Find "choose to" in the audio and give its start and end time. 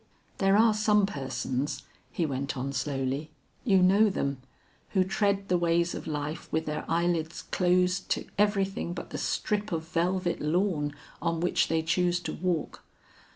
11.83-12.33